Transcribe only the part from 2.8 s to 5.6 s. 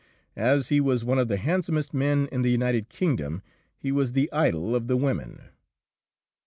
Kingdom, he was the idol of the women.